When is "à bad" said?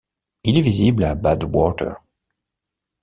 1.03-1.43